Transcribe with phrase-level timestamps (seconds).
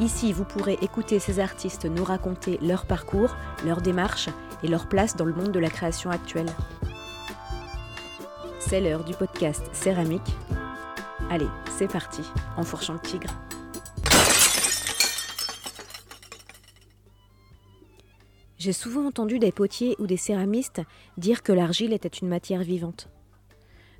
[0.00, 3.36] Ici, vous pourrez écouter ces artistes nous raconter leur parcours,
[3.66, 4.30] leur démarche
[4.62, 6.48] et leur place dans le monde de la création actuelle.
[8.60, 10.34] C'est l'heure du podcast Céramique.
[11.28, 12.22] Allez, c'est parti,
[12.56, 13.30] en fourchant le tigre.
[18.56, 20.80] J'ai souvent entendu des potiers ou des céramistes
[21.18, 23.10] dire que l'argile était une matière vivante.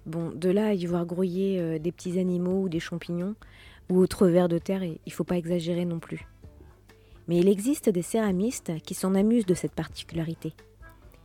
[0.07, 3.35] Bon, de là à y voir grouiller euh, des petits animaux ou des champignons,
[3.91, 6.27] ou autres vers de terre, il ne faut pas exagérer non plus.
[7.29, 10.55] Mais il existe des céramistes qui s'en amusent de cette particularité,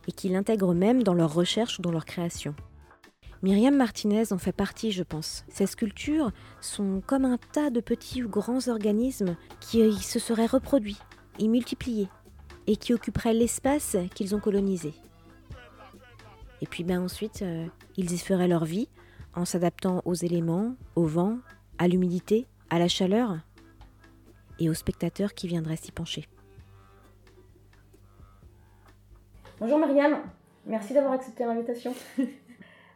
[0.08, 2.54] et qui l'intègrent même dans leurs recherches ou dans leur création.
[3.42, 5.44] Myriam Martinez en fait partie, je pense.
[5.48, 10.98] Ces sculptures sont comme un tas de petits ou grands organismes qui se seraient reproduits
[11.38, 12.08] et multipliés,
[12.66, 14.94] et qui occuperaient l'espace qu'ils ont colonisé.
[16.62, 18.88] Et puis ben ensuite, euh, ils y feraient leur vie
[19.34, 21.38] en s'adaptant aux éléments, au vent,
[21.78, 23.38] à l'humidité, à la chaleur
[24.58, 26.26] et aux spectateurs qui viendraient s'y pencher.
[29.60, 30.18] Bonjour Myriam,
[30.66, 31.94] merci d'avoir accepté l'invitation.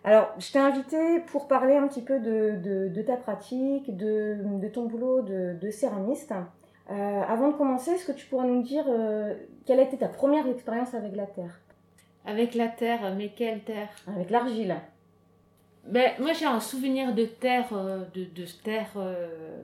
[0.05, 5.21] Alors, je t'ai invité pour parler un petit peu de, ta pratique, de, ton boulot
[5.23, 6.33] de, céramiste.
[6.91, 9.35] Euh, avant de commencer, est-ce que tu pourrais nous dire euh,
[9.67, 11.61] quelle a été ta première expérience avec la terre?
[12.25, 13.89] Avec la terre, mais quelle terre?
[14.07, 14.77] Avec l'argile.
[15.87, 19.63] Ben, moi, j'ai un souvenir de terre, euh, de, de terre euh,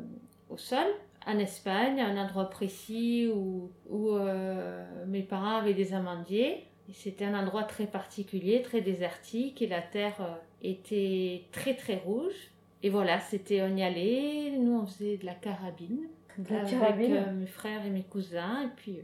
[0.49, 0.87] au sol,
[1.27, 6.65] en Espagne, un endroit précis où, où euh, mes parents avaient des amandiers.
[6.93, 12.53] C'était un endroit très particulier, très désertique, et la terre était très très rouge.
[12.83, 16.07] Et voilà, c'était, on y allait, nous on faisait de la carabine.
[16.39, 17.17] De la carabine.
[17.17, 19.01] Avec mes frères et mes cousins, et puis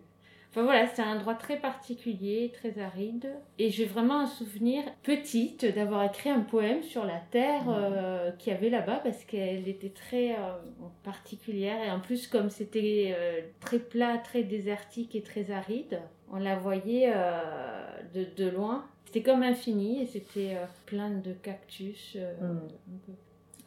[0.52, 3.26] Enfin voilà, c'est un endroit très particulier, très aride.
[3.58, 8.52] Et j'ai vraiment un souvenir petite d'avoir écrit un poème sur la terre euh, qu'il
[8.52, 10.52] y avait là-bas parce qu'elle était très euh,
[11.04, 11.82] particulière.
[11.82, 16.56] Et en plus, comme c'était euh, très plat, très désertique et très aride, on la
[16.56, 17.10] voyait
[18.12, 18.84] de, de, loin.
[19.06, 22.16] C'était comme infini et c'était plein de cactus.
[22.16, 22.58] Mm.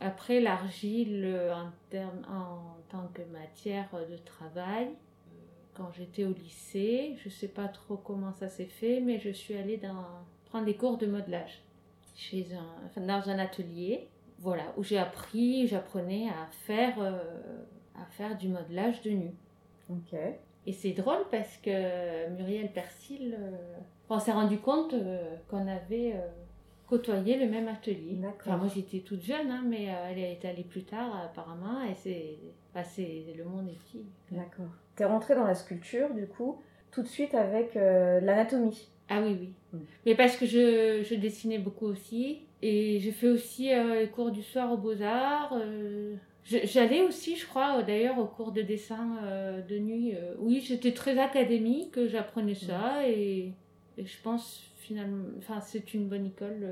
[0.02, 1.98] Après, l'argile en,
[2.32, 4.90] en tant que matière de travail,
[5.76, 7.16] quand j'étais au lycée.
[7.18, 10.06] Je ne sais pas trop comment ça s'est fait, mais je suis allée dans,
[10.46, 11.62] prendre des cours de modelage
[12.16, 14.08] chez un, dans un atelier,
[14.40, 17.20] voilà, où j'ai appris, j'apprenais à faire, euh,
[17.96, 19.32] à faire du modelage de nu.
[19.90, 20.18] Ok.
[20.66, 23.78] Et c'est drôle parce que Muriel Persil, euh,
[24.10, 26.16] on s'est rendu compte euh, qu'on avait
[26.88, 28.18] côtoyé le même atelier.
[28.40, 32.38] Enfin, moi j'étais toute jeune, hein, mais elle est allée plus tard apparemment, et c'est,
[32.74, 34.06] bah, le monde est petit.
[34.32, 36.62] D'accord tu es rentrée dans la sculpture, du coup,
[36.92, 38.88] tout de suite avec euh, l'anatomie.
[39.10, 39.54] Ah oui, oui.
[39.74, 39.84] Mm.
[40.06, 42.40] Mais parce que je, je, dessinais beaucoup aussi.
[42.62, 45.54] Et j'ai fait aussi euh, les cours du soir aux Beaux-Arts.
[45.54, 49.20] Euh, j'allais aussi, je crois, d'ailleurs, au cours de dessin
[49.68, 50.14] de nuit.
[50.40, 53.02] oui, j'étais très académique, j'apprenais ça.
[53.02, 53.06] Mm.
[53.08, 53.54] Et,
[53.98, 56.68] et, je pense, finalement, enfin, c'est une bonne école.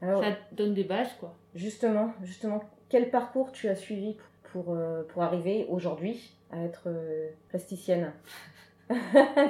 [0.00, 1.36] ça donne des bases, quoi.
[1.54, 4.16] Justement, justement, quel parcours tu as suivi
[4.52, 4.76] pour,
[5.08, 8.12] pour arriver aujourd'hui à être euh, plasticienne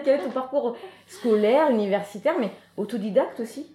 [0.04, 0.76] Quel est ton parcours
[1.06, 3.66] scolaire, universitaire, mais autodidacte aussi?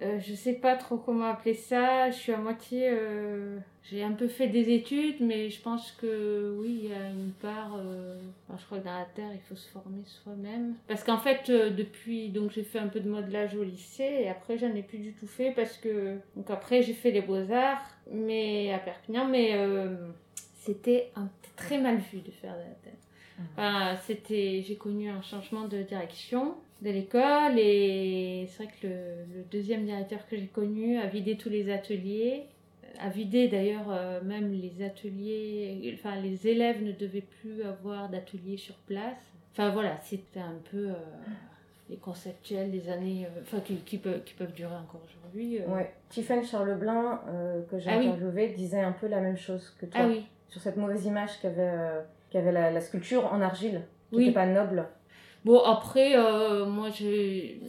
[0.00, 2.10] Euh, je sais pas trop comment appeler ça.
[2.10, 2.88] Je suis à moitié.
[2.90, 7.08] Euh, j'ai un peu fait des études, mais je pense que oui, il y a
[7.10, 7.76] une part.
[7.76, 8.18] Euh,
[8.58, 10.74] je crois que dans la terre, il faut se former soi-même.
[10.88, 12.30] Parce qu'en fait, depuis.
[12.30, 15.12] Donc, j'ai fait un peu de modelage au lycée, et après, j'en ai plus du
[15.12, 16.16] tout fait parce que.
[16.34, 19.52] Donc, après, j'ai fait les beaux-arts, mais à Perpignan, mais
[20.64, 21.10] c'était
[21.56, 22.92] très mal vu de faire de la terre.
[23.52, 29.42] Enfin, c'était, j'ai connu un changement de direction de l'école et c'est vrai que le,
[29.50, 32.44] deuxième directeur que j'ai connu a vidé tous les ateliers,
[33.00, 38.56] a vidé d'ailleurs euh, même les ateliers, enfin les élèves ne devaient plus avoir d'ateliers
[38.56, 39.16] sur place.
[39.52, 40.94] Enfin voilà, c'était un peu euh,
[41.90, 45.58] les conceptuels des années, euh, enfin qui, peuvent, qui peuvent durer encore aujourd'hui.
[45.66, 47.20] Ouais, Tiffany Charleblin
[47.70, 50.02] que j'ai ah interviewé disait un peu la même chose que toi.
[50.04, 50.26] Ah oui.
[50.52, 54.86] Sur cette mauvaise image qu'avait qu'avait la, la, sculpture en argile, qui n'était pas noble.
[55.46, 57.60] Bon, après, euh, moi, j'ai.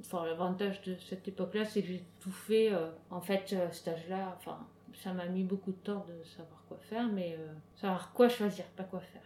[0.00, 2.72] Enfin, l'avantage de cette époque-là, c'est que j'ai tout fait.
[2.72, 4.58] Euh, en fait, à cet âge-là, enfin,
[4.92, 8.64] ça m'a mis beaucoup de temps de savoir quoi faire, mais euh, savoir quoi choisir,
[8.76, 9.22] pas quoi faire.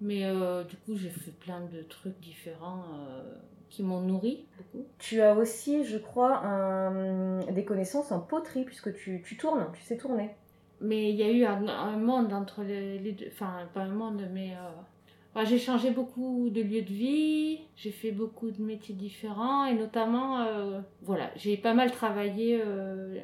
[0.00, 3.22] Mais euh, du coup, j'ai fait plein de trucs différents euh,
[3.68, 4.86] qui m'ont nourri beaucoup.
[4.98, 9.82] Tu as aussi, je crois, un- des connaissances en poterie, puisque tu, tu tournes, tu
[9.82, 10.30] sais tourner.
[10.80, 13.26] Mais il y a eu un, un monde entre les, deux.
[13.28, 14.52] Enfin, pas un monde, mais.
[14.52, 19.74] euh, j'ai changé beaucoup de lieux de vie, j'ai fait beaucoup de métiers différents, et
[19.74, 23.20] notamment, euh, voilà, j'ai pas mal travaillé euh,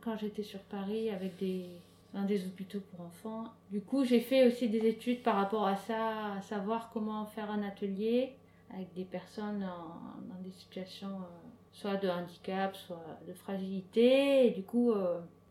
[0.00, 1.66] quand j'étais sur Paris avec des,
[2.14, 3.44] dans des hôpitaux pour enfants.
[3.70, 7.50] Du coup, j'ai fait aussi des études par rapport à ça, à savoir comment faire
[7.50, 8.32] un atelier
[8.72, 11.18] avec des personnes dans des situations
[11.72, 14.92] soit de handicap, soit de fragilité, et du coup.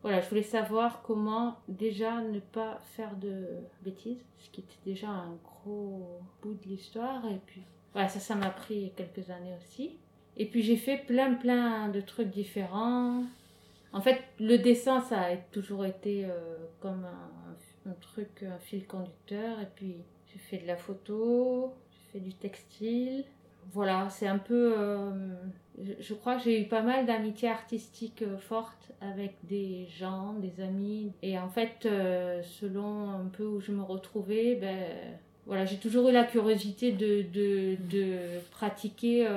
[0.06, 3.48] Voilà, je voulais savoir comment déjà ne pas faire de
[3.82, 7.26] bêtises, ce qui était déjà un gros bout de l'histoire.
[7.26, 9.98] Et puis, voilà, ça, ça m'a pris quelques années aussi.
[10.38, 13.24] Et puis, j'ai fait plein, plein de trucs différents.
[13.94, 18.86] En fait, le dessin, ça a toujours été euh, comme un, un truc, un fil
[18.86, 19.60] conducteur.
[19.60, 19.96] Et puis,
[20.32, 23.26] j'ai fait de la photo, j'ai fait du textile.
[23.74, 24.74] Voilà, c'est un peu.
[24.78, 25.12] euh,
[26.00, 30.64] je, crois que j'ai eu pas mal d'amitiés artistiques euh, fortes avec des gens, des
[30.64, 31.12] amis.
[31.22, 34.88] Et en fait, euh, selon un peu où je me retrouvais, ben,
[35.46, 39.28] voilà, j'ai toujours eu la curiosité de, de, de pratiquer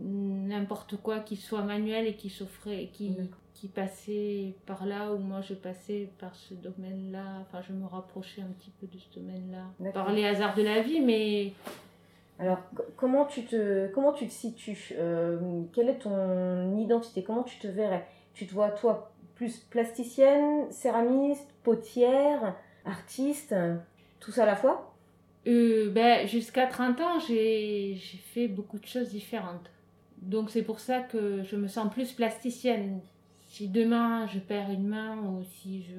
[0.00, 3.16] n'importe quoi qui soit manuel et qui s'offrait, qui,
[3.54, 7.40] qui passait par là où moi je passais par ce domaine-là.
[7.40, 9.90] Enfin, je me rapprochais un petit peu de ce domaine-là.
[9.92, 11.52] Par les hasards de la vie, mais
[12.38, 17.42] Alors, co- comment tu te, comment tu te situes Euh, Quelle est ton identité Comment
[17.42, 18.06] tu te verrais?
[18.34, 22.54] Tu te vois, toi, plus plasticienne, céramiste, potière,
[22.84, 23.54] artiste,
[24.20, 24.94] tout ça à la fois?
[25.46, 29.70] Euh, ben, jusqu'à 30 ans, j'ai fait beaucoup de choses différentes.
[30.18, 33.00] Donc c'est pour ça que je me sens plus plasticienne.
[33.50, 35.94] Si demain je perds une main ou si je,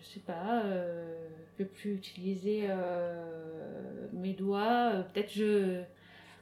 [0.00, 1.28] je sais pas, euh,
[1.58, 5.82] je peux plus utiliser euh, mes doigts, euh, peut-être je,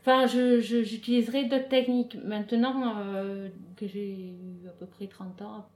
[0.03, 2.19] enfin je, je- j'utiliserai d'autres techniques.
[2.23, 5.67] Maintenant euh, que j'ai eu à peu près 30 ans,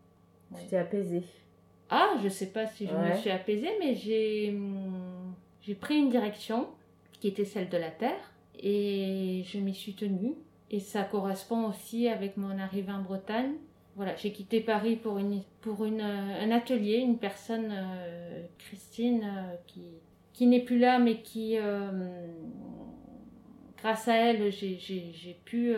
[0.55, 1.23] Tu t'es apaisée.
[1.89, 3.17] ah, je sais pas si je me Ouais.
[3.17, 4.55] suis apaisée, mais j'ai
[5.63, 6.69] j'ai pris une direction
[7.21, 10.35] qui était celle de la Terre et je m'y suis tenue.
[10.71, 13.55] Et ça correspond aussi avec mon arrivée en Bretagne.
[14.01, 19.23] Voilà, j'ai quitté Paris pour, une, pour une, euh, un atelier, une personne, euh, Christine,
[19.25, 19.83] euh, qui,
[20.33, 21.59] qui n'est plus là, mais qui,
[23.77, 25.75] grâce à elle, j'ai- pu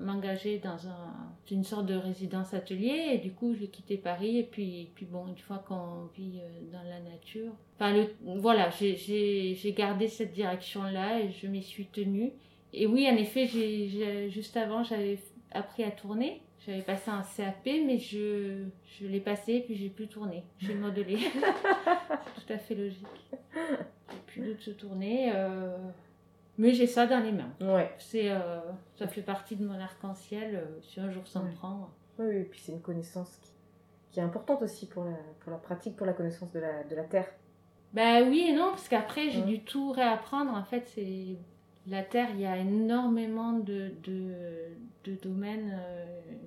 [0.00, 3.08] m'engager dans un, une sorte de résidence atelier.
[3.14, 4.38] Et du coup, j'ai quitté Paris.
[4.38, 6.38] Et puis, puis bon, une fois qu'on vit
[6.72, 8.06] dans la nature, enfin, le,
[8.38, 12.30] voilà, j'ai- gardé cette direction-là et je m'y suis tenue.
[12.72, 15.18] Et oui, en effet, j'ai- juste avant, j'avais
[15.50, 16.40] appris à tourner.
[16.66, 20.42] J'avais passé un CAP, mais je, je l'ai passé et puis j'ai plus tourné.
[20.58, 21.16] J'ai modelé.
[22.36, 23.06] C'est tout à fait logique.
[23.52, 25.30] J'ai plus de se tourner.
[25.34, 25.76] euh,
[26.58, 27.52] Mais j'ai ça dans les mains.
[27.60, 27.90] Ouais.
[27.98, 28.58] C'est, euh,
[28.96, 30.56] ça fait partie de mon arc-en-ciel.
[30.56, 31.54] euh, si un jour ça me Ouais.
[31.54, 31.90] prend.
[32.18, 33.50] Oui, oui, et puis c'est une connaissance qui,
[34.10, 36.96] qui est importante aussi pour la, pour la pratique, pour la connaissance de la, de
[36.96, 37.28] la Terre.
[37.94, 39.46] Bah oui et non, parce qu'après j'ai Ouais.
[39.46, 40.52] dû tout réapprendre.
[40.52, 41.38] En fait, c'est
[41.88, 44.34] la Terre, il y a énormément de, de,
[45.04, 46.06] de domaines euh,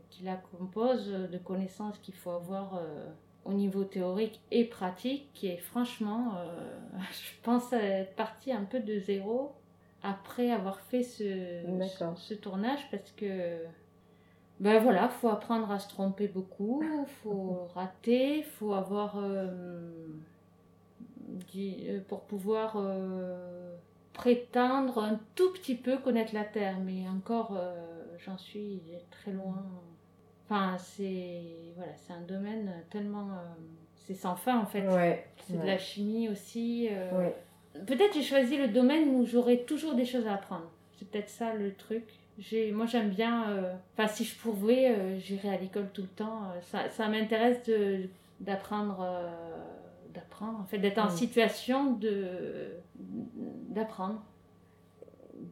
[0.10, 3.08] qui la composent, de connaissances qu'il faut avoir euh,
[3.46, 8.80] au niveau théorique et pratique, qui est franchement, euh, je pense être partie un peu
[8.80, 9.54] de zéro
[10.04, 13.58] après avoir fait ce, ce, ce tournage parce que
[14.60, 16.84] ben voilà, faut apprendre à se tromper beaucoup,
[17.24, 19.90] faut rater, faut avoir euh,
[22.08, 23.76] pour pouvoir euh,
[24.22, 27.74] prétendre un tout petit peu connaître la Terre, mais encore euh,
[28.24, 29.66] j'en suis très loin.
[30.46, 31.42] Enfin, c'est
[31.76, 33.50] voilà, c'est un domaine tellement euh,
[33.96, 34.88] c'est sans fin en fait.
[34.88, 35.26] Ouais.
[35.48, 36.88] C'est de la chimie aussi.
[36.92, 37.36] euh, Ouais.
[37.88, 40.70] Peut-être j'ai choisi le domaine où j'aurai toujours des choses à apprendre.
[41.00, 42.04] C'est peut-être ça le truc.
[42.38, 43.46] J'ai, moi j'aime bien.
[43.98, 46.42] Enfin, si je pouvais, j'irais à l'école tout le temps.
[46.62, 48.08] Ça, ça m'intéresse de
[48.40, 49.06] d'apprendre,
[50.14, 50.60] d'apprendre.
[50.60, 51.18] En fait, d'être en Mm.
[51.18, 52.76] situation de
[53.70, 54.22] d'apprendre.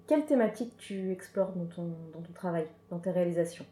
[0.07, 3.65] Quelle thématique tu explores dans ton, dans ton travail, dans tes réalisations?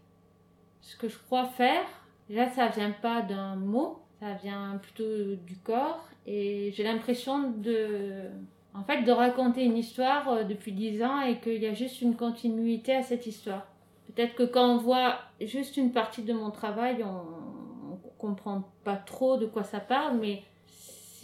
[0.82, 1.84] Ce que je crois faire,
[2.30, 6.08] déjà ça vient pas d'un mot, ça vient plutôt du corps.
[6.26, 8.30] Et j'ai l'impression de,
[8.74, 12.02] en fait, de raconter une histoire euh, depuis dix ans et qu'il y a juste
[12.02, 13.68] une continuité à cette histoire.
[14.08, 18.96] Peut-être que quand on voit juste une partie de mon travail, on, on comprend pas
[18.96, 20.42] trop de quoi ça parle, mais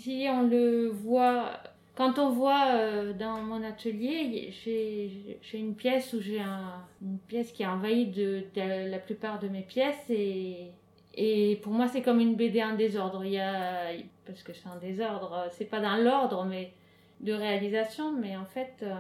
[0.04, 1.52] si on le voit,
[1.96, 7.52] quand on voit euh, dans mon atelier, j'ai une pièce où j'ai un, une pièce
[7.52, 10.72] qui est envahie de, de la plupart de mes pièces et
[11.16, 13.24] et pour moi, c'est comme une BD en désordre.
[13.24, 13.92] Il y a,
[14.26, 16.74] parce que c'est en désordre, c'est pas dans l'ordre, mais
[17.20, 18.74] de réalisation, mais en fait.
[18.82, 18.96] euh.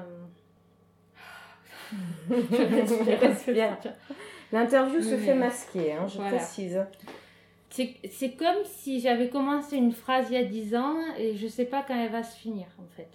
[4.52, 6.38] L'interview se fait masquer, hein, je Voilà.
[6.38, 6.80] précise.
[7.76, 11.66] C'est comme si j'avais commencé une phrase il y a 10 ans et je sais
[11.66, 13.10] pas quand elle va se finir en fait.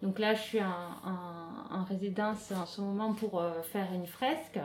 [0.00, 4.06] Donc là, je suis en, en- en résidence en ce moment pour euh, faire une
[4.06, 4.58] fresque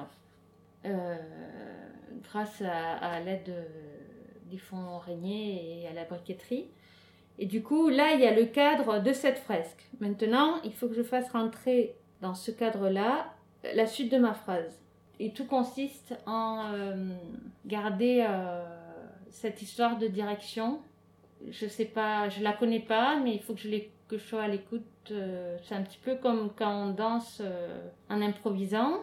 [0.86, 1.16] euh,
[2.24, 6.68] grâce à, l'aide de- des fonds Régnier et à la briqueterie.
[7.38, 9.90] Et du coup, là, il y a le cadre de cette fresque.
[10.00, 13.28] Maintenant, il faut que je fasse rentrer dans ce cadre-là
[13.76, 14.82] la suite de ma phrase.
[15.20, 16.94] Et tout consiste en euh,
[17.66, 18.64] garder euh,
[19.42, 20.80] cette histoire de direction.
[21.50, 23.70] Je sais pas, je la connais pas, mais il faut que je,
[24.08, 24.84] que je sois à l'écoute.
[25.12, 27.80] euh, c'est un petit peu comme quand on danse euh,
[28.10, 28.94] en improvisant.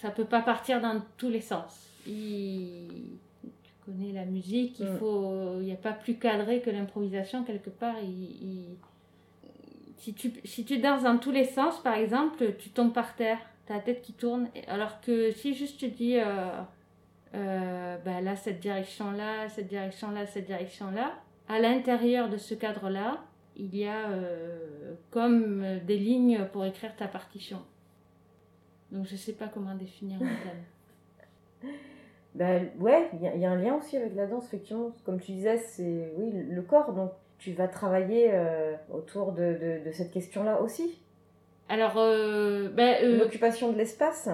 [0.00, 1.72] Ça peut pas partir dans tous les sens.
[2.06, 3.18] Il-
[3.64, 4.98] Tu connais la musique, il Mm.
[4.98, 7.96] faut, il n'y a pas plus cadré que l'improvisation quelque part.
[8.02, 8.76] il- il-
[9.98, 13.38] si tu, si tu danses dans tous les sens, par exemple, tu tombes par terre,
[13.66, 14.48] ta tête qui tourne.
[14.66, 16.24] Alors que si juste tu dis, euh,
[17.34, 21.14] euh, bah là, cette direction-là, cette direction-là, cette direction-là,
[21.48, 23.18] à l'intérieur de ce cadre-là,
[23.56, 27.58] il y a euh, comme euh, des lignes pour écrire ta partition.
[28.90, 31.70] Donc je sais pas comment définir mon thème.
[32.34, 34.92] Ben, ouais, il y, a- il y a un lien aussi avec la danse, effectivement.
[35.04, 36.92] Comme tu disais, c'est oui, le corps.
[36.92, 41.00] Donc, tu vas travailler euh, autour de, de- de cette question-là aussi.
[41.68, 44.28] Alors, ben, euh, L'occupation de l'espace.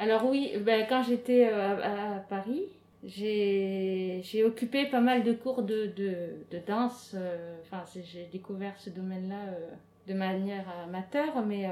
[0.00, 2.62] Alors oui, ben, quand j'étais euh, à, Paris,
[3.04, 7.12] j'ai occupé pas mal de cours de, de, danse.
[7.14, 9.68] euh, Enfin, j'ai découvert ce domaine-là euh,
[10.08, 11.68] de manière amateur, mais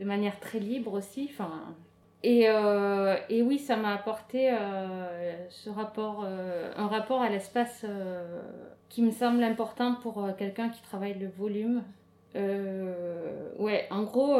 [0.00, 1.30] de manière très libre aussi.
[1.30, 1.62] Enfin,
[2.24, 2.46] et,
[3.28, 4.50] et oui, ça m'a apporté
[5.48, 6.26] ce rapport,
[6.76, 7.86] un rapport à l'espace
[8.88, 11.84] qui me semble important pour quelqu'un qui travaille le volume.
[12.34, 14.34] Ouais, en gros,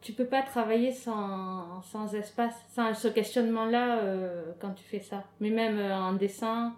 [0.00, 5.24] tu peux pas travailler sans, sans espace, sans ce questionnement-là euh, quand tu fais ça.
[5.40, 6.74] Mais même euh, en dessin,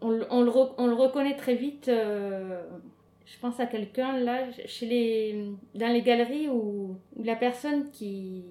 [0.00, 1.88] on, le- on le, on le reconnaît très vite.
[1.88, 2.62] euh,
[3.24, 8.44] je pense à quelqu'un là, chez les, dans les galeries où, où la personne qui,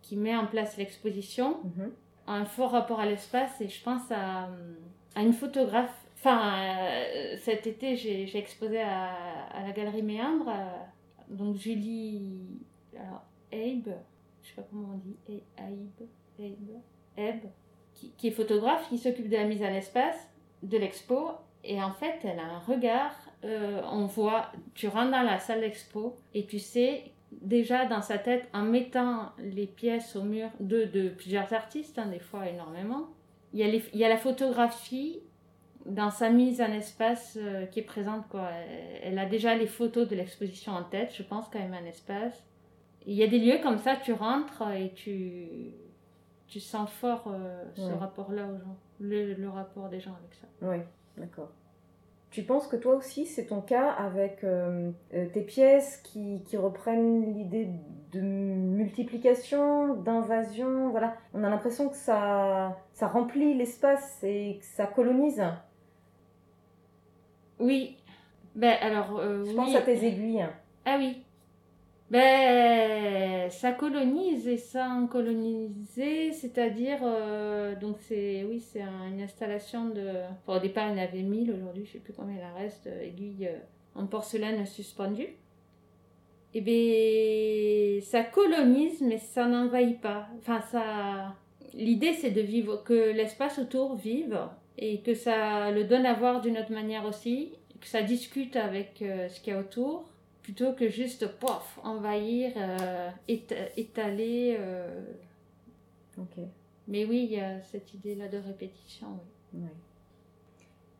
[0.00, 1.90] qui met en place l'exposition Mhm.
[2.26, 4.48] a un fort rapport à l'espace et je pense à,
[5.16, 5.94] à une photographe.
[6.16, 9.10] Enfin, euh, cet été, j'ai j'ai exposé à,
[9.52, 10.50] à la galerie Méandre,
[11.28, 12.38] donc Julie
[12.96, 13.22] alors,
[13.52, 13.94] Abe,
[14.42, 16.08] je sais pas comment on dit, Abe,
[16.38, 16.80] Abe,
[17.16, 17.50] Abe,
[17.94, 20.28] qui, est photographe, qui s'occupe de la mise en espace
[20.62, 21.30] de l'expo.
[21.62, 25.60] Et en fait, elle a un regard, euh, on voit, tu rentres dans la salle
[25.60, 31.08] d'expo et tu sais déjà dans sa tête, en mettant les pièces au mur de,
[31.08, 33.08] plusieurs artistes, hein, des fois énormément,
[33.52, 33.60] il
[33.94, 35.20] y, a la photographie
[35.86, 38.26] dans sa mise en espace euh, qui est présente.
[38.28, 38.48] Quoi.
[38.50, 41.86] Elle, elle a déjà les photos de l'exposition en tête, je pense, quand même un
[41.86, 42.44] espace.
[43.06, 45.72] Il y a des lieux comme ça, tu rentres et tu,
[46.48, 47.94] tu sens fort euh, ce Ouais.
[47.98, 50.46] rapport-là aux gens, le, le rapport des gens avec ça.
[50.62, 50.78] Oui,
[51.18, 51.50] d'accord.
[52.30, 56.56] Tu penses que toi aussi, c'est ton cas avec euh, euh, tes pièces qui, qui
[56.56, 57.68] reprennent l'idée
[58.12, 61.14] de multiplication, d'invasion, voilà.
[61.32, 65.42] On a l'impression que ça, ça remplit l'espace et que ça colonise.
[67.60, 67.96] Oui,
[68.54, 69.18] ben alors.
[69.18, 69.56] euh, Je oui.
[69.56, 70.46] pense à tes aiguilles.
[70.84, 71.22] Ah oui.
[72.14, 79.86] Ben, ça colonise et sans coloniser, c'est-à-dire, euh, donc c'est, oui, c'est un- une installation
[79.88, 80.12] de,
[80.46, 82.86] au départ il y en avait 1000, aujourd'hui je sais plus combien il en reste,
[82.86, 83.58] euh, aiguilles euh,
[83.96, 85.34] en porcelaine suspendues.
[86.54, 90.28] Et ben, ça colonise, mais ça n'envahit pas.
[90.38, 91.34] Enfin, ça,
[91.74, 94.38] l'idée c'est de vivre, que l'espace autour vive
[94.78, 98.98] et que ça le donne à voir d'une autre manière aussi, que ça discute avec
[99.00, 100.04] ce qu'il y a autour
[100.44, 104.56] plutôt que juste pof, envahir, euh, éta- étaler.
[104.60, 105.02] euh.
[106.18, 106.44] Ok.
[106.86, 109.08] Mais oui, il y a cette idée-là de répétition.
[109.52, 109.62] oui.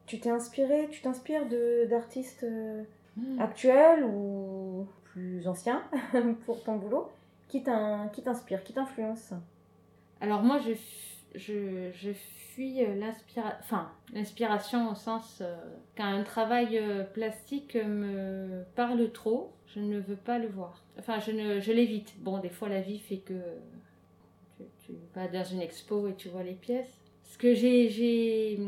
[0.07, 2.83] Tu t'es inspiré, tu t'inspires de d'artistes euh,
[3.17, 3.41] Hmm.
[3.41, 5.85] actuels ou plus anciens
[6.47, 7.09] pour ton boulot?
[7.49, 9.33] Qui t'in- qui t'inspire, qui t'influence
[10.21, 10.73] Alors moi, je,
[11.35, 15.57] je, je fuis euh, l'inspira- enfin, l'inspiration au sens euh,
[15.97, 20.85] quand un travail euh, plastique me parle trop, je ne veux pas le voir.
[20.99, 22.15] Enfin, je, ne, je l'évite.
[22.19, 23.35] Bon, des fois, la vie fait que
[24.57, 27.01] tu, tu vas dans une expo et tu vois les pièces.
[27.25, 28.59] Ce que j'ai, j'ai,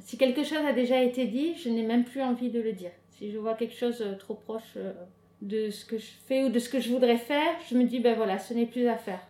[0.00, 2.92] si quelque chose a déjà été dit, je n'ai même plus envie de le dire.
[3.10, 4.92] Si je vois quelque chose euh, trop proche euh,
[5.42, 8.00] de ce que je fais ou de ce que je voudrais faire, je me dis
[8.00, 9.20] ben voilà, ce n'est plus à faire.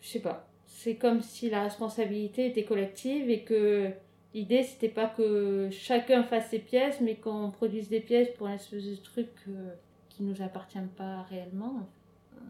[0.00, 0.49] Je sais pas.
[0.82, 3.90] C'est comme si la responsabilité était collective et que
[4.32, 8.54] l'idée c'était pas que chacun fasse ses pièces, mais qu'on produise des pièces pour un
[8.54, 9.74] espèce de truc euh,
[10.08, 11.86] qui nous appartient pas réellement.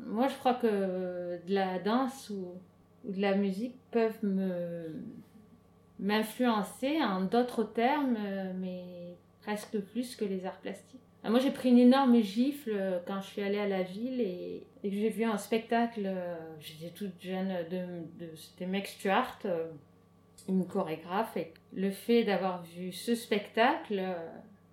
[0.06, 2.54] Moi, je crois que de la danse ou,
[3.04, 4.94] ou de la musique peuvent me
[5.98, 8.16] m'influencer en d'autres termes,
[8.60, 11.09] mais presque plus que les arts plastiques.
[11.22, 14.20] Ah, moi, j'ai pris une énorme gifle euh, quand je suis allée à la ville
[14.20, 16.02] et, que j'ai vu un spectacle.
[16.06, 19.66] euh, J'étais toute jeune, de, de, c'était Meg Stuart, euh,
[20.48, 21.36] une chorégraphe.
[21.36, 24.14] Et le fait d'avoir vu ce spectacle, euh,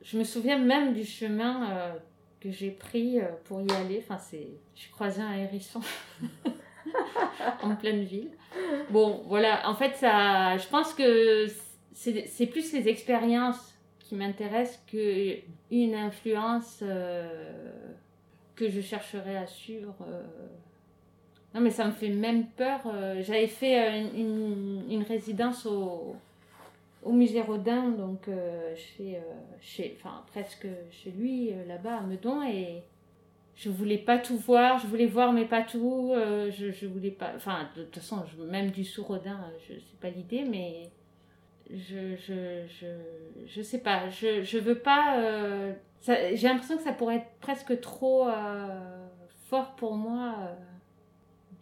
[0.02, 1.94] je me souviens même du chemin euh,
[2.40, 4.02] que j'ai pris euh, pour y aller.
[4.04, 5.82] Enfin, c'est, j'ai croisé un hérisson
[7.62, 8.32] en pleine ville.
[8.90, 9.68] Bon, voilà.
[9.70, 11.48] En fait, ça, je pense que
[11.94, 13.77] c'est plus les expériences
[14.08, 15.36] qui m'intéressent que
[15.70, 17.72] une influence euh,
[18.56, 19.96] que je chercherais à suivre.
[20.08, 20.24] euh.
[21.54, 22.82] Non, mais ça me fait même peur.
[22.86, 26.16] euh, J'avais fait une, une, résidence au,
[27.04, 28.30] au musée Rodin, donc
[28.76, 29.18] chez,
[29.60, 32.84] chez, enfin, presque chez lui, là-bas à Meudon, et
[33.56, 37.32] je voulais pas tout voir, je voulais voir mais pas tout, je, je voulais pas,
[37.36, 40.90] enfin de toute façon, même du sous Rodin, je c'est pas l'idée, mais
[41.70, 42.88] je, je, je,
[43.46, 45.74] je sais pas, je, je veux pas, euh,
[46.06, 49.08] j'ai l'impression que ça pourrait être presque trop euh,
[49.48, 50.54] fort pour moi euh,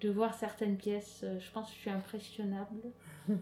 [0.01, 2.81] de voir certaines pièces, je pense que je suis impressionnable.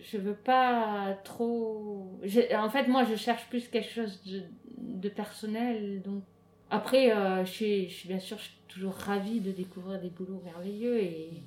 [0.00, 2.18] je veux pas trop.
[2.56, 4.42] En fait, moi, je cherche plus quelque chose de,
[4.78, 6.02] de personnel.
[6.02, 6.22] Donc,
[6.70, 10.10] après, euh, je, suis, je suis bien sûr je suis toujours ravie de découvrir des
[10.10, 11.42] boulots merveilleux et,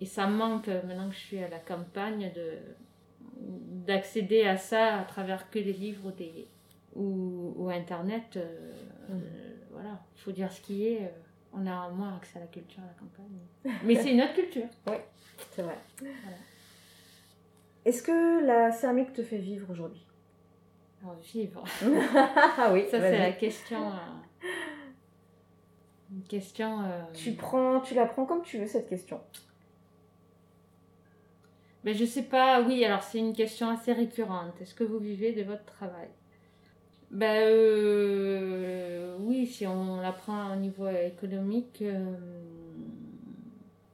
[0.00, 2.58] et ça me manque maintenant que je suis à la campagne de
[3.40, 6.48] d'accéder à ça à travers que des livres ou des
[6.94, 8.36] ou, ou internet.
[8.36, 8.72] euh,
[9.08, 9.20] Mhm.
[9.22, 11.02] euh, voilà, il faut dire ce qui est.
[11.04, 11.08] euh,
[11.52, 13.38] on a moins accès à la culture à la campagne.
[13.84, 14.66] Mais c'est une autre culture.
[15.52, 15.78] C'est vrai.
[17.84, 20.04] Est-ce que la céramique te fait vivre aujourd'hui?
[21.02, 21.62] Alors, vivre.
[22.58, 23.90] Ah oui, Ça, c'est la question.
[23.92, 24.46] euh,
[26.10, 26.82] Une question.
[26.82, 29.20] euh, Tu prends, tu la prends comme tu veux cette question.
[31.86, 34.60] Mais je sais pas, oui, alors c'est une question assez récurrente.
[34.60, 36.08] Est-ce que vous vivez de votre travail?
[37.12, 41.78] Ben euh, oui, si on la prend au niveau économique.
[41.82, 42.16] euh,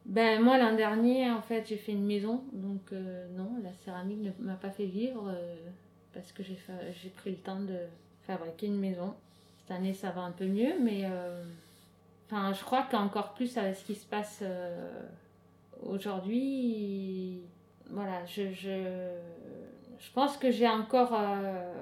[0.07, 4.23] ben moi l'an dernier, en fait, j'ai fait une maison, donc euh, non, la céramique
[4.23, 5.31] ne m'a pas fait vivre
[6.15, 6.73] parce que j'ai fa-
[7.19, 7.77] pris le temps de
[8.27, 9.13] fabriquer une maison.
[9.61, 11.05] Cette année, ça va un peu mieux, mais
[12.31, 14.43] je crois qu'encore plus avec ce qui se passe
[15.83, 17.41] aujourd'hui,
[17.93, 19.15] voilà, je, je,
[19.99, 21.73] je pense que j'ai encore euh,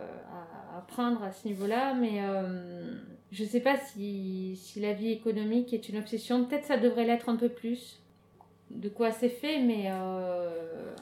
[0.73, 2.95] à apprendre à ce niveau-là, mais euh,
[3.31, 6.45] je sais pas si, si la vie économique est une obsession.
[6.45, 8.03] Peut-être ça devrait l'être un peu plus.
[8.71, 10.95] De quoi c'est fait, mais euh,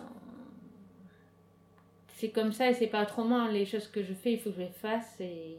[2.14, 3.47] c'est comme ça et c'est pas autrement.
[3.49, 5.59] Les choses que je fais, il faut que je les fasse et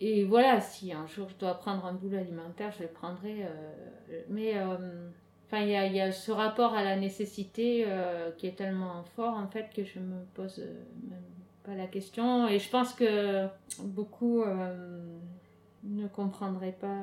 [0.00, 3.46] et voilà, si un jour je dois prendre un boulot alimentaire, je le prendrai.
[4.28, 4.54] mais
[5.52, 9.04] enfin, il y a, y a ce rapport à la nécessité euh, qui est tellement
[9.16, 10.72] fort en fait que je me pose euh,
[11.08, 11.18] même
[11.62, 12.48] pas la question.
[12.48, 13.46] Et je pense que
[13.80, 14.98] beaucoup euh,
[15.84, 17.02] ne comprendraient pas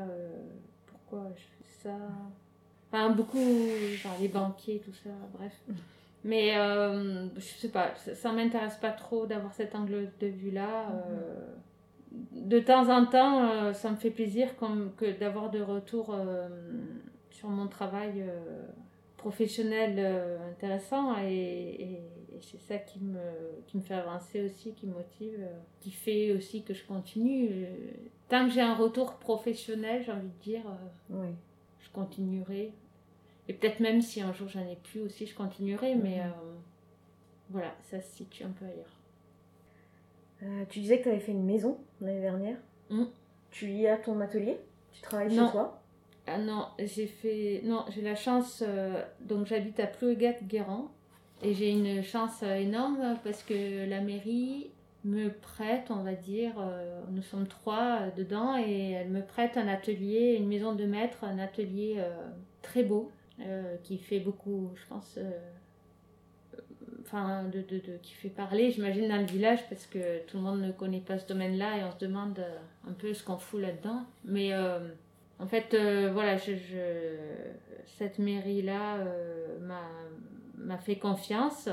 [0.87, 1.95] pourquoi je fais ça.
[2.91, 3.37] Enfin, beaucoup,
[4.19, 5.53] les banquiers, tout ça, bref.
[6.23, 6.55] Mais
[7.37, 10.87] je sais pas, ça, ça m'intéresse pas trop d'avoir cet angle de vue-là.
[12.33, 16.13] de temps en temps, ça me fait plaisir comme que d'avoir de retour
[17.39, 18.67] sur mon travail euh,
[19.17, 22.03] professionnel euh, intéressant et, et-
[22.35, 23.19] et c'est ça qui me,
[23.67, 27.49] qui me fait avancer aussi, qui me motive, euh, qui fait aussi que je continue.
[28.29, 30.63] Tant que j'ai un retour professionnel, j'ai envie de dire,
[31.09, 31.27] Oui.
[31.79, 32.73] je continuerai.
[33.47, 36.25] Et peut-être même si un jour j'en ai plus aussi, je continuerai, mais Mhm.
[36.27, 36.55] euh,
[37.49, 38.95] voilà, ça se situe un peu ailleurs.
[40.43, 42.57] Euh, tu disais que tu avais fait une maison l'année dernière.
[42.89, 43.05] Mm.
[43.51, 44.57] Tu y as ton atelier?
[44.91, 45.47] Tu travailles Non.
[45.47, 45.78] chez toi?
[46.31, 47.61] Ah non, j'ai fait.
[47.63, 48.63] Non, j'ai la chance.
[48.67, 50.91] euh, Donc j'habite à Plouégat-Guérand.
[51.41, 54.71] Et j'ai une chance euh, énorme parce que la mairie
[55.05, 59.67] me prête, on va dire, euh, nous sommes trois dedans, et elle me prête un
[59.69, 62.03] atelier, une maison de maître, un atelier
[62.61, 63.09] très beau,
[63.83, 65.17] qui fait beaucoup, je pense,
[67.01, 70.43] enfin, de, de, de- qui fait parler, j'imagine, dans le village, parce que tout le
[70.43, 72.37] monde ne connaît pas ce domaine-là, et on se demande
[72.85, 74.03] un peu ce qu'on fout là-dedans.
[74.25, 74.51] Mais
[75.39, 77.51] en fait, euh, voilà, je, je-
[77.97, 79.57] cette mairie-là euh,
[80.57, 81.69] m'a fait confiance.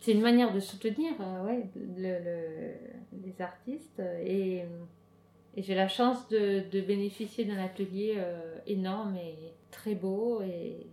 [0.00, 4.00] C'est une manière de soutenir euh, ouais, le, le- les artistes.
[4.24, 4.64] Et,
[5.56, 8.16] et j'ai la chance de, de bénéficier d'un atelier
[8.66, 9.34] énorme et
[9.70, 10.40] très beau.
[10.42, 10.86] Et,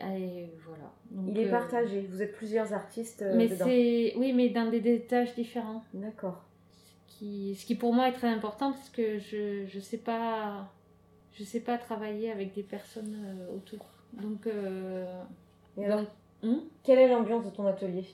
[0.00, 0.92] et voilà.
[1.10, 2.00] Donc, Il est partagé.
[2.08, 4.14] Vous êtes plusieurs artistes Mais.
[4.16, 5.82] Oui, mais dans des étages différents.
[5.92, 6.44] D'accord.
[7.08, 10.70] Ce qui, ce qui pour moi est très important parce que je ne sais pas
[11.38, 13.86] je sais pas travailler avec des personnes euh, autour.
[14.12, 15.22] Donc, euh,
[15.76, 16.02] Et alors,
[16.42, 18.06] hmm quelle est l'ambiance de ton atelier?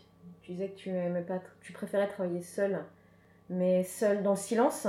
[0.43, 2.85] Tu disais que tu aimais pas, tu préférais travailler seule,
[3.49, 4.87] mais seule dans le silence?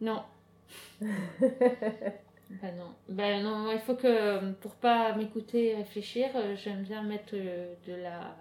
[0.00, 0.22] Non.
[1.00, 2.94] ben non.
[3.08, 7.94] Ben non, il faut que pour pas m'écouter et réfléchir, euh, j'aime bien mettre de
[7.94, 8.36] la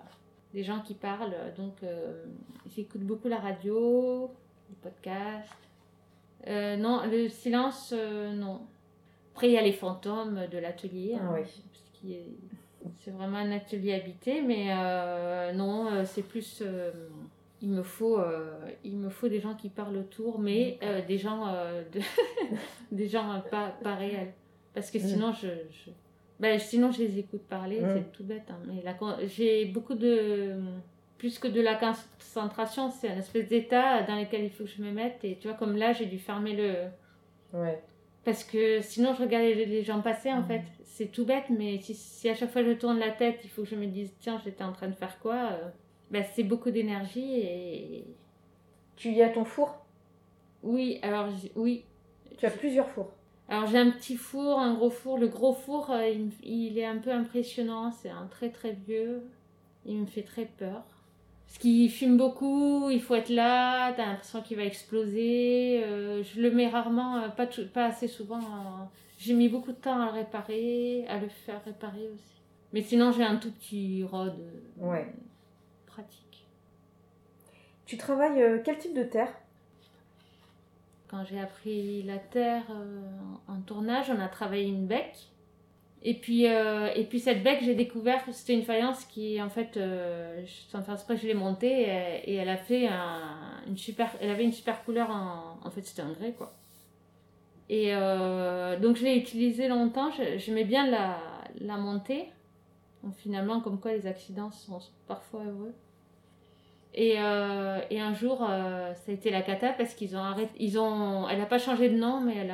[0.53, 1.33] des gens qui parlent.
[1.55, 1.75] Donc,
[2.75, 4.29] j'écoute beaucoup la radio,
[4.69, 5.69] les podcasts.
[6.45, 8.67] non, le silence, non.
[9.33, 11.17] Après, il y a les fantômes de l'atelier.
[11.19, 11.43] Ah hein,
[12.99, 16.61] c'est vraiment un atelier habité, mais euh, non, euh, c'est plus.
[16.61, 16.91] Euh,
[17.61, 18.19] il, me faut,
[18.83, 21.45] il me faut des gens qui parlent autour, mais des gens,
[21.93, 21.99] de
[22.91, 24.33] des gens pas, pas réels.
[24.73, 25.01] Parce que mm.
[25.01, 25.47] sinon, je,
[26.39, 27.87] Ben, sinon, je les écoute parler, mm.
[27.93, 28.49] c'est tout bête.
[28.49, 28.83] Hein, mais
[29.27, 30.55] j'ai beaucoup de.
[31.19, 34.81] Plus que de la concentration, c'est un espèce d'état dans lequel il faut que je
[34.81, 35.23] me mette.
[35.23, 36.73] Et tu vois, comme là, j'ai dû fermer le.
[37.53, 37.79] Ouais.
[38.23, 40.47] Parce que sinon, je regardais les gens passer, en mm.
[40.47, 40.63] fait.
[40.83, 43.69] C'est tout bête, mais si, à chaque fois je tourne la tête, il faut que
[43.69, 45.69] je me dise, tiens, j'étais en train de faire quoi euh,
[46.11, 48.05] ben, C'est beaucoup d'énergie et.
[48.97, 49.83] Tu y as ton four?
[50.61, 51.85] Oui, alors, oui.
[52.37, 53.11] Tu as plusieurs fours
[53.49, 55.17] Alors, j'ai un petit four, un gros four.
[55.17, 57.91] Le gros four, euh, il est un peu impressionnant.
[57.91, 59.23] C'est un très très vieux.
[59.85, 60.83] Il me fait très peur.
[61.51, 65.83] Parce qu'il fume beaucoup, il faut être là, t'as l'impression qu'il va exploser.
[65.83, 68.39] Euh, je le mets rarement, euh, pas, pas assez souvent.
[69.17, 72.41] J'ai mis beaucoup de temps à le réparer, à le faire réparer aussi.
[72.71, 75.13] Mais sinon, j'ai un tout petit rod euh, ouais.
[75.87, 76.47] pratique.
[77.85, 79.33] Tu travailles quel type de terre?
[81.09, 82.63] Quand j'ai appris la terre
[83.49, 85.30] en tournage, on a travaillé une bec.
[86.03, 89.49] Et puis, euh, et puis cette bec, j'ai découvert que c'était une faïence qui, en
[89.49, 91.83] fait, euh, sans faire exprès, je l'ai montée
[92.25, 92.89] et, elle a fait
[93.67, 96.53] une super, elle avait une super couleur en, fait, c'était un grès, quoi.
[97.69, 101.17] Et euh, donc je l'ai utilisée longtemps, j'aimais bien la,
[101.61, 102.25] la monter.
[103.03, 105.73] Donc finalement, comme quoi les accidents sont parfois heureux.
[106.93, 110.51] Et, euh, et un jour, euh, ça a été la cata parce qu'ils ont arrêté,
[110.59, 112.53] ils ont, elle n'a pas changé de nom, mais elle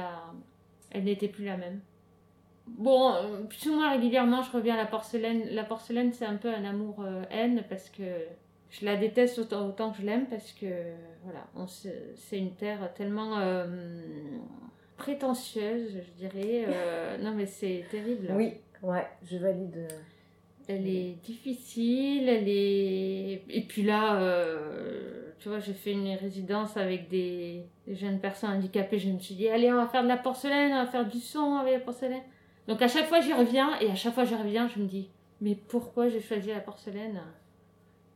[0.92, 1.82] elle n'était plus la même.
[2.68, 5.44] Bon, euh, plus ou moins régulièrement, je reviens à la porcelaine.
[5.52, 8.04] La porcelaine, c'est un peu un amour-haine parce que
[8.70, 10.68] je la déteste autant, autant que je l'aime parce que,
[11.24, 11.48] voilà,
[12.16, 13.66] c'est une terre tellement euh,
[14.98, 16.66] prétentieuse, je dirais.
[16.68, 18.28] Euh, non, mais c'est terrible.
[18.32, 18.54] Oui,
[18.84, 19.88] ouais, je valide.
[20.68, 23.44] Elle est difficile, elle est.
[23.50, 24.20] Et puis là,
[25.40, 29.00] tu vois, j'ai fait une résidence avec des, des, jeunes personnes handicapées.
[29.00, 31.20] Je me suis dit, allez, on va faire de la porcelaine, on va faire du
[31.20, 32.22] son avec la porcelaine.
[32.68, 35.10] Donc à chaque fois j'y reviens et à chaque fois j'y reviens, je me dis
[35.42, 37.22] mais pourquoi j'ai choisi la porcelaine?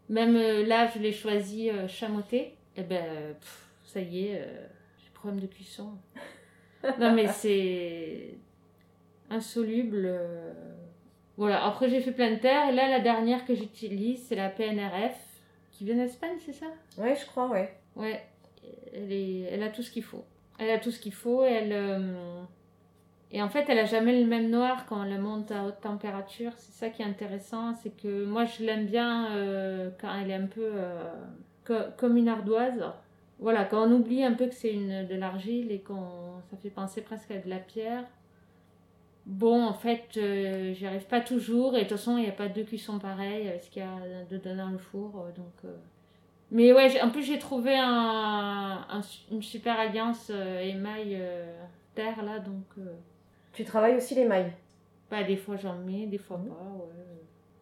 [0.10, 2.38] Même euh, là, je l'ai choisi euh, chamoté.
[2.76, 3.36] Et eh ben
[3.86, 4.66] ça y est, euh,
[4.98, 5.92] j'ai problème de cuisson.
[7.00, 8.36] non mais c'est
[9.30, 10.10] insoluble.
[11.38, 14.50] Voilà, après j'ai fait plein de terre et là la dernière que j'utilise, c'est la
[14.50, 15.18] PNRF
[15.72, 16.68] qui vient d'Espagne, c'est ça?
[16.98, 17.76] Ouais, je crois, ouais.
[17.96, 18.24] Ouais,
[18.94, 19.42] elle, est...
[19.52, 20.24] elle a tout ce qu'il faut.
[20.60, 21.74] Elle a tout ce qu'il faut, elle
[23.34, 26.52] et en fait, elle a jamais le même noir quand elle monte à haute température.
[26.58, 30.36] C'est ça qui est intéressant, c'est que moi je l'aime bien euh, quand elle est
[30.36, 32.84] un peu euh, comme une ardoise.
[33.40, 36.70] Voilà, quand on oublie un peu que c'est une de l'argile et qu'on ça fait
[36.70, 38.04] penser presque à de la pierre.
[39.26, 42.34] Bon, en fait, euh, j'y arrive pas toujours et de toute façon, il n'y a
[42.34, 45.72] pas deux cuissons pareilles avec ce qu'il y a dedans dans le four, donc.
[46.52, 48.86] Mais ouais, en plus j'ai trouvé un,
[49.32, 51.18] une super alliance émail
[51.96, 52.66] terre là, donc.
[53.54, 54.54] Tu travailles aussi les mailles
[55.10, 57.02] Bah, des fois j'en mets, des fois pas, ouais.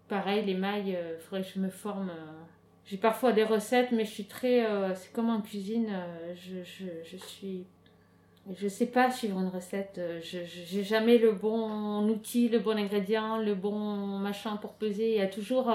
[0.10, 2.10] Pareil, les mailles, il euh, faudrait que je me forme.
[2.10, 2.44] Euh.
[2.86, 4.66] J'ai parfois des recettes, mais je suis très.
[4.66, 5.90] Euh, c'est comme en cuisine,
[6.36, 7.66] je, je, je suis.
[8.56, 10.02] Je sais pas suivre une recette.
[10.24, 15.12] Je j'ai jamais le bon outil, le bon ingrédient, le bon machin pour peser.
[15.12, 15.72] Il y a toujours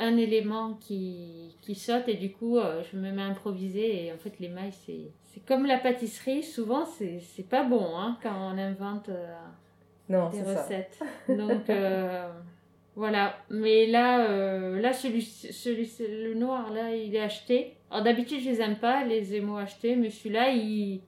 [0.00, 4.06] un élément qui, qui saute et du coup, je me mets à improviser.
[4.06, 8.18] Et en fait, les mailles, c'est c'est comme la pâtisserie, souvent c'est pas bon hein,
[8.22, 10.98] quand on invente euh, des recettes.
[11.28, 12.28] Donc euh,
[12.96, 13.36] voilà.
[13.50, 17.74] Mais là, euh, là celui, celui, le noir, là, il est acheté.
[17.90, 20.46] Alors d'habitude, je les aime pas, les émaux achetés, mais celui-là,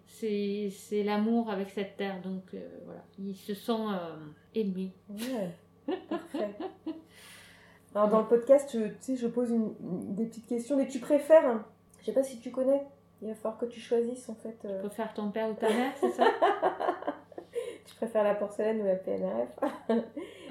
[0.09, 2.21] c'est l'amour avec cette terre.
[2.23, 3.89] Donc voilà, ils se sont
[4.55, 4.93] aimés.
[5.09, 6.51] Ouais, parfait.
[7.95, 9.75] Alors dans le podcast, tu sais, je pose une,
[10.15, 10.77] des petites questions.
[10.77, 11.65] Mais tu préfères,
[12.01, 12.83] je sais pas si tu connais,
[13.23, 14.57] il va falloir que tu choisisses en fait.
[14.65, 14.81] Euh...
[14.81, 16.25] Tu préfères ton père ou ta mère, c'est ça?
[17.85, 19.59] Tu préfères la porcelaine ou la PNRF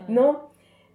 [0.10, 0.40] Non,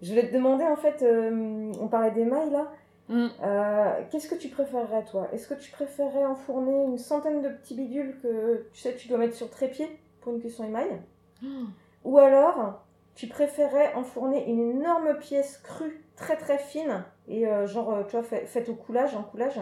[0.03, 2.71] je vais te demander en fait, euh, on parlait des mailles là,
[3.09, 3.27] Mm.
[3.43, 5.29] Euh, Qu'est-ce que tu préférerais, toi?
[5.33, 9.19] Est-ce que tu préférerais enfourner une centaine de petits bidules que tu sais tu dois
[9.19, 9.89] mettre sur trépied
[10.21, 11.01] pour une cuisson émail?
[12.05, 17.93] Ou alors, tu préférais enfourner une énorme pièce crue, très très fine, et euh, genre,
[17.93, 19.59] euh, tu vois, fait- faite au coulage, en coulage,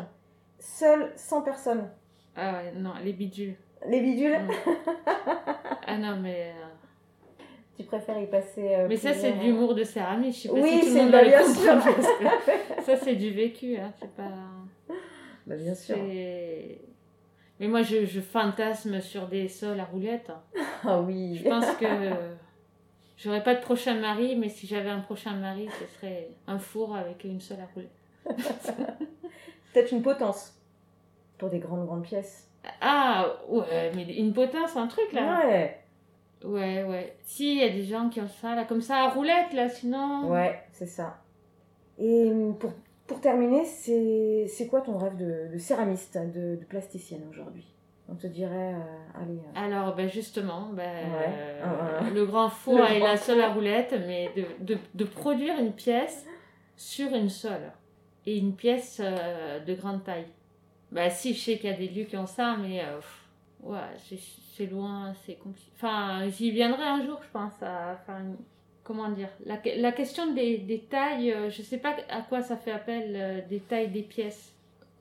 [0.59, 1.89] seule, sans personne
[2.37, 3.57] Ah ouais, non, les bidules.
[3.89, 4.51] Les bidules, Mm.
[5.87, 6.53] ah non, mais.
[6.57, 7.45] euh,
[7.77, 8.75] tu préfères y passer.
[8.75, 10.31] euh, Mais ça, c'est de l'humour de Céramis.
[10.33, 11.73] Je sais pas Oui, si tout c'est le monde bah, va le bien sûr.
[11.73, 12.83] comprendre.
[12.83, 13.77] ça, c'est du vécu.
[13.77, 13.93] Hein.
[13.99, 14.29] C'est pas.
[15.47, 15.97] Bah, bien sûr.
[17.59, 20.31] Mais moi, je, je fantasme sur des sols à roulettes.
[20.85, 21.37] Ah oui.
[21.43, 21.85] Je pense que
[23.23, 26.97] j'aurais pas de prochain mari, mais si j'avais un prochain mari, ce serait un four
[26.97, 27.91] avec une seule à roulette.
[29.73, 30.55] Peut-être une potence
[31.39, 32.49] pour des grandes grandes pièces.
[32.81, 35.41] Ah, ouais, mais une potence, un truc là.
[35.45, 35.79] Ouais.
[36.45, 37.17] Ouais, ouais.
[37.23, 39.69] Si, il y a des gens qui ont ça là, comme ça à roulette là,
[39.69, 40.31] sinon.
[40.31, 41.19] Ouais, c'est ça.
[41.99, 42.73] Et hum, pour,
[43.07, 47.67] pour terminer, c'est c'est quoi ton rêve de, de céramiste, de, de plasticienne aujourd'hui?
[48.13, 49.39] On te dirait, euh, allez.
[49.39, 51.27] euh, Alors, ben justement, ben, Ouais.
[51.29, 54.45] euh, Ah, le grand four Le grand la sole à roulette, mais de,
[54.75, 56.27] de, de produire une pièce
[56.77, 57.73] sur une sole.
[58.27, 60.27] Et une pièce de grande taille.
[60.93, 63.29] Bah si, je sais qu'il y a des lieux qui ont ça, mais pff,
[63.63, 65.71] ouais, c'est- loin, c'est compliqué.
[65.75, 68.37] Enfin, j'y viendrai un jour, je pense, à faire une-
[68.85, 72.73] Comment dire la, la question des, des tailles, je sais pas à quoi ça fait
[72.73, 74.52] appel, des tailles des pièces.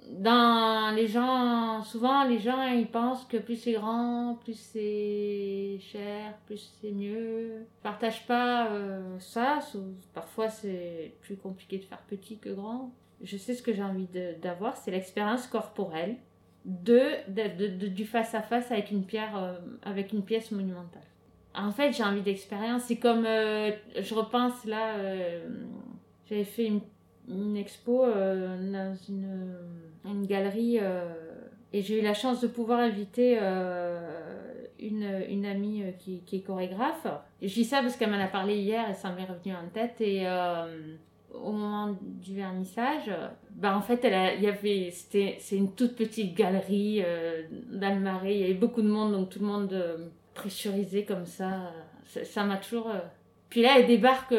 [0.10, 6.34] Dans les gens, souvent les gens ils pensent que plus c'est grand, plus c'est cher,
[6.48, 7.62] plus c'est mieux.
[7.62, 9.60] Ils partagent pas euh, ça,
[10.14, 12.92] parfois c'est plus compliqué de faire petit que grand.
[13.22, 14.08] Je sais ce que j'ai envie
[14.42, 16.16] d'avoir, c'est l'expérience corporelle
[16.66, 21.04] de, de- de- du face à face avec une pierre, euh, avec une pièce monumentale.
[21.54, 22.84] En fait, j'ai envie d'expérience.
[22.84, 24.96] C'est comme, euh, je repense là,
[26.28, 26.82] j'avais fait une,
[27.32, 29.56] une expo euh, dans une,
[30.06, 31.06] une galerie euh,
[31.74, 34.00] et j'ai eu la chance de pouvoir inviter euh,
[34.80, 37.08] une, une amie qui, qui est chorégraphe.
[37.42, 39.70] Et je dis ça parce qu'elle m'en a parlé hier et ça m'est revenu en
[39.74, 40.02] tête.
[40.02, 40.28] Et
[41.34, 43.10] au moment du vernissage,
[43.52, 44.06] bah en fait,
[45.40, 48.36] c'est une toute petite galerie euh, dans le marais.
[48.36, 51.72] Il y avait beaucoup de monde, donc tout le monde pressurisé comme ça.
[52.06, 52.92] Ça m'a toujours.
[53.50, 54.36] Puis là, elle débarque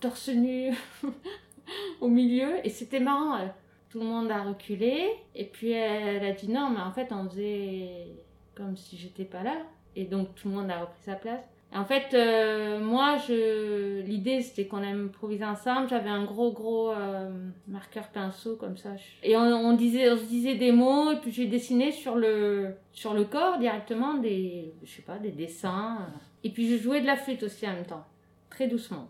[0.00, 0.74] torse nu
[2.00, 3.36] au milieu et c'était marrant.
[3.36, 3.46] euh,
[3.90, 7.28] Tout le monde a reculé et puis elle a dit non, mais en fait, on
[7.28, 8.06] faisait
[8.54, 9.56] comme si j'étais pas là
[9.96, 11.44] et donc tout le monde a repris sa place.
[11.74, 15.88] En fait, euh, moi, je l'idée c'était qu'on improvisait ensemble.
[15.88, 17.30] J'avais un gros gros euh,
[17.66, 18.90] marqueur pinceau comme ça,
[19.22, 22.74] et on, on disait, on se disait des mots et puis j'ai dessiné sur le
[22.92, 25.98] sur le corps directement des, je sais pas, des dessins.
[26.44, 28.04] Et puis je jouais de la flûte aussi en même temps,
[28.50, 29.08] très doucement.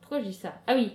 [0.00, 0.54] Pourquoi je dis ça?
[0.66, 0.90] Ah oui,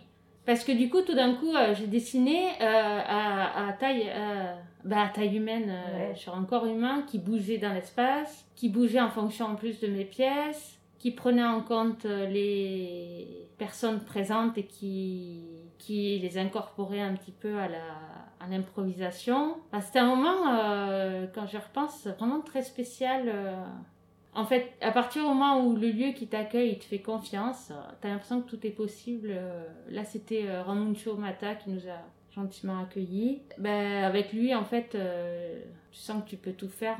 [0.50, 4.54] parce que du coup, tout d'un coup, euh, j'ai dessiné euh, à, à taille, euh,
[4.84, 6.16] bah, à taille humaine, Ouais.
[6.16, 9.88] sur un corps humain qui bougeait dans l'espace, qui bougeait en fonction en plus de
[9.88, 15.44] mes pièces, qui prenait en compte les personnes présentes et qui,
[15.78, 17.84] qui les incorporait un petit peu à la
[18.42, 19.58] à l'improvisation.
[19.72, 23.24] Bah, C'était un moment, euh, quand je repense, vraiment très spécial.
[23.28, 23.54] euh,
[24.34, 27.72] en fait, à partir du moment où le lieu qui t'accueille, il te fait confiance,
[27.72, 29.30] euh, t'as l'impression que tout est possible.
[29.32, 32.00] Euh, Là, c'était euh, Ramuncho Mata qui nous a
[32.34, 33.42] gentiment accueillis.
[33.58, 34.96] Ben, avec lui, en fait,
[35.92, 36.98] tu sens que tu peux tout faire.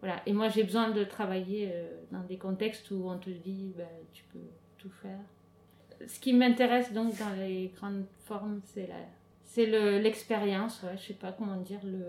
[0.00, 0.22] voilà.
[0.24, 1.70] Et moi, j'ai besoin de travailler
[2.10, 4.40] dans des contextes où on te dit, ben, tu peux
[4.78, 5.18] tout faire.
[6.08, 10.82] Ce qui m'intéresse donc dans les grandes formes, c'est l'expérience.
[10.82, 12.02] Ouais, je sais pas comment dire le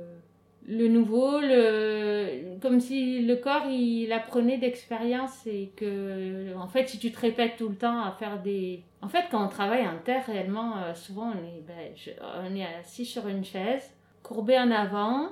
[0.65, 6.99] le nouveau, le, comme si le corps il apprenait d'expérience et que, en fait, si
[6.99, 8.83] tu te répètes tout le temps à faire des.
[9.01, 12.11] En fait, quand on travaille en terre, réellement, euh, souvent on est, ben, je-
[12.49, 13.93] on est assis sur une chaise,
[14.23, 15.29] courbé en avant,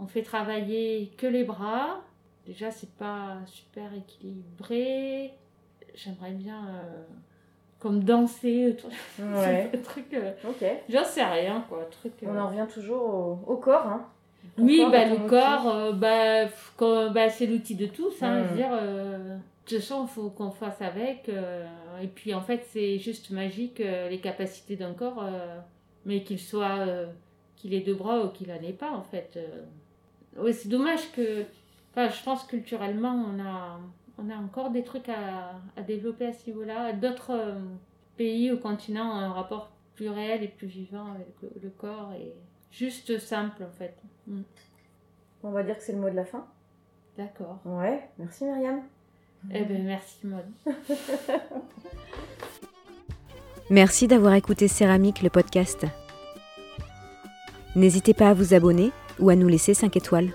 [0.00, 2.00] on fait travailler que les bras.
[2.46, 5.32] Déjà, c'est pas super équilibré.
[5.94, 6.66] J'aimerais bien.
[6.68, 7.02] euh,
[7.78, 9.68] comme danser autour Ouais.
[9.84, 10.06] truc.
[10.14, 10.64] euh, Ok.
[10.88, 11.84] J'en sais rien, quoi.
[11.90, 13.86] Truc, euh, On en revient toujours au, au corps.
[13.88, 14.06] Hein.
[14.58, 18.22] Oui, bah, le corps, euh, bah, quand- bah, c'est l'outil de tous.
[18.22, 18.44] Hein, Mm.
[18.44, 21.28] je veux dire, euh, de toute façon, il faut qu'on fasse avec.
[21.28, 21.66] euh,
[22.02, 25.24] et puis, en fait, c'est juste magique, les capacités d'un corps,
[26.04, 26.84] mais qu'il soit,
[27.56, 29.38] qu'il ait deux bras ou qu'il n'en ait pas, en fait.
[30.36, 31.44] Oui, c'est dommage que,
[31.92, 33.78] enfin, je pense culturellement, on a,
[34.18, 36.92] on a encore des trucs à, à développer à ce niveau-là.
[36.92, 37.54] D'autres
[38.16, 42.12] pays ou continents ont un rapport plus réel et plus vivant avec le, le corps
[42.18, 42.32] et
[42.72, 43.94] juste simple, en fait.
[44.26, 44.42] Mm.
[45.44, 46.46] On va dire que c'est le mot de la fin.
[47.16, 47.60] D'accord.
[47.64, 48.08] Ouais.
[48.18, 48.82] Merci Myriam.
[49.50, 50.44] Eh ben merci Maud.
[53.70, 55.86] Merci d'avoir écouté Céramique, le podcast.
[57.74, 60.30] N'hésitez pas à vous abonner ou à nous laisser 5 étoiles.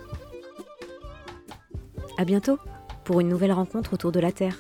[2.18, 2.58] À bientôt
[3.04, 4.58] pour une nouvelle rencontre autour de la Terre.